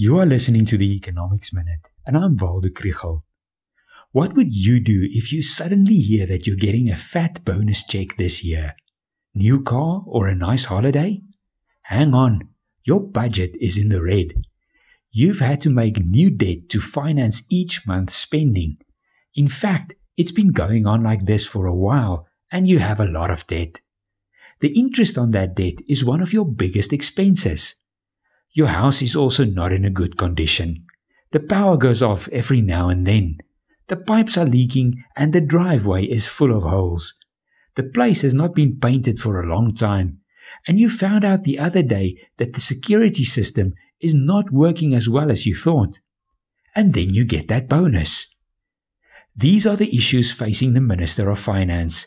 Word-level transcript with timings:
You 0.00 0.20
are 0.20 0.26
listening 0.26 0.64
to 0.66 0.78
the 0.78 0.94
Economics 0.94 1.52
Minute, 1.52 1.90
and 2.06 2.16
I'm 2.16 2.36
Waldo 2.36 2.68
Krugell. 2.68 3.22
What 4.12 4.34
would 4.34 4.54
you 4.54 4.78
do 4.78 5.08
if 5.10 5.32
you 5.32 5.42
suddenly 5.42 5.96
hear 5.96 6.24
that 6.24 6.46
you're 6.46 6.54
getting 6.54 6.88
a 6.88 6.96
fat 6.96 7.44
bonus 7.44 7.82
check 7.82 8.16
this 8.16 8.44
year? 8.44 8.76
New 9.34 9.60
car 9.60 10.04
or 10.06 10.28
a 10.28 10.36
nice 10.36 10.66
holiday? 10.66 11.22
Hang 11.82 12.14
on, 12.14 12.42
your 12.84 13.00
budget 13.00 13.56
is 13.60 13.76
in 13.76 13.88
the 13.88 14.00
red. 14.00 14.34
You've 15.10 15.40
had 15.40 15.60
to 15.62 15.68
make 15.68 15.98
new 15.98 16.30
debt 16.30 16.68
to 16.68 16.78
finance 16.78 17.42
each 17.50 17.84
month's 17.84 18.14
spending. 18.14 18.76
In 19.34 19.48
fact, 19.48 19.96
it's 20.16 20.30
been 20.30 20.52
going 20.52 20.86
on 20.86 21.02
like 21.02 21.26
this 21.26 21.44
for 21.44 21.66
a 21.66 21.74
while, 21.74 22.28
and 22.52 22.68
you 22.68 22.78
have 22.78 23.00
a 23.00 23.04
lot 23.04 23.32
of 23.32 23.48
debt. 23.48 23.80
The 24.60 24.78
interest 24.78 25.18
on 25.18 25.32
that 25.32 25.56
debt 25.56 25.80
is 25.88 26.04
one 26.04 26.20
of 26.20 26.32
your 26.32 26.44
biggest 26.44 26.92
expenses. 26.92 27.74
Your 28.52 28.68
house 28.68 29.02
is 29.02 29.14
also 29.14 29.44
not 29.44 29.72
in 29.72 29.84
a 29.84 29.90
good 29.90 30.16
condition. 30.16 30.84
The 31.32 31.40
power 31.40 31.76
goes 31.76 32.02
off 32.02 32.28
every 32.28 32.60
now 32.60 32.88
and 32.88 33.06
then. 33.06 33.38
The 33.88 33.96
pipes 33.96 34.36
are 34.36 34.44
leaking 34.44 35.04
and 35.16 35.32
the 35.32 35.40
driveway 35.40 36.04
is 36.04 36.26
full 36.26 36.56
of 36.56 36.62
holes. 36.62 37.14
The 37.74 37.84
place 37.84 38.22
has 38.22 38.34
not 38.34 38.54
been 38.54 38.78
painted 38.80 39.18
for 39.18 39.40
a 39.40 39.46
long 39.46 39.74
time. 39.74 40.18
And 40.66 40.80
you 40.80 40.90
found 40.90 41.24
out 41.24 41.44
the 41.44 41.58
other 41.58 41.82
day 41.82 42.16
that 42.38 42.54
the 42.54 42.60
security 42.60 43.24
system 43.24 43.74
is 44.00 44.14
not 44.14 44.50
working 44.50 44.94
as 44.94 45.08
well 45.08 45.30
as 45.30 45.46
you 45.46 45.54
thought. 45.54 45.98
And 46.74 46.94
then 46.94 47.14
you 47.14 47.24
get 47.24 47.48
that 47.48 47.68
bonus. 47.68 48.34
These 49.36 49.66
are 49.66 49.76
the 49.76 49.94
issues 49.94 50.32
facing 50.32 50.74
the 50.74 50.80
Minister 50.80 51.30
of 51.30 51.38
Finance. 51.38 52.06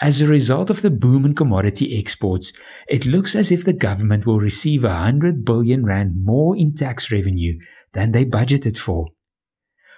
As 0.00 0.20
a 0.20 0.26
result 0.26 0.68
of 0.68 0.82
the 0.82 0.90
boom 0.90 1.24
in 1.24 1.34
commodity 1.34 1.98
exports, 1.98 2.52
it 2.86 3.06
looks 3.06 3.34
as 3.34 3.50
if 3.50 3.64
the 3.64 3.72
government 3.72 4.26
will 4.26 4.38
receive 4.38 4.82
100 4.82 5.44
billion 5.44 5.86
rand 5.86 6.22
more 6.22 6.54
in 6.54 6.74
tax 6.74 7.10
revenue 7.10 7.58
than 7.92 8.12
they 8.12 8.24
budgeted 8.24 8.76
for. 8.76 9.08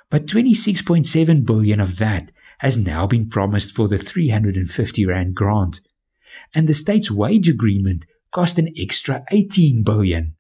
But 0.09 0.27
26.7 0.27 1.45
billion 1.45 1.81
of 1.81 1.99
that 1.99 2.31
has 2.61 2.79
now 2.79 3.07
been 3.07 3.29
promised 3.29 3.75
for 3.75 3.89
the 3.89 3.99
350 3.99 5.05
rand 5.05 5.35
grant. 5.35 5.81
And 6.55 6.69
the 6.69 6.75
state's 6.75 7.11
wage 7.11 7.49
agreement 7.49 8.07
cost 8.31 8.59
an 8.59 8.73
extra 8.79 9.25
18 9.33 9.83
billion. 9.83 10.37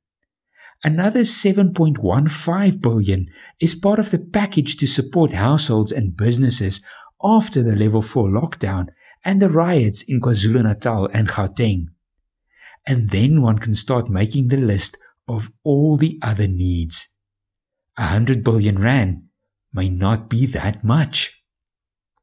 Another 0.84 1.20
7.15 1.20 2.80
billion 2.80 3.27
is 3.58 3.74
part 3.74 3.98
of 3.98 4.12
the 4.12 4.18
package 4.18 4.77
to 4.77 4.86
support 4.86 5.33
households 5.33 5.90
and 5.90 6.16
businesses 6.16 6.80
after 7.22 7.64
the 7.64 7.74
level 7.74 8.00
4 8.00 8.28
lockdown 8.28 8.86
and 9.24 9.42
the 9.42 9.50
riots 9.50 10.02
in 10.02 10.20
KwaZulu 10.20 10.62
Natal 10.64 11.06
and 11.12 11.28
Gauteng. 11.28 11.88
And 12.86 13.11
then 13.11 13.42
one 13.42 13.58
can 13.58 13.74
start 13.74 14.08
making 14.08 14.48
the 14.48 14.56
list 14.56 14.97
of 15.28 15.52
all 15.62 15.97
the 15.97 16.19
other 16.22 16.48
needs. 16.48 17.14
A 17.96 18.06
hundred 18.06 18.42
billion 18.42 18.78
rand 18.78 19.24
may 19.72 19.89
not 19.89 20.28
be 20.28 20.46
that 20.46 20.83
much. 20.84 21.38